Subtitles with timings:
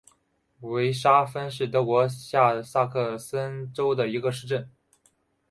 [0.61, 4.67] 维沙芬是德国下萨克森州的一个市镇。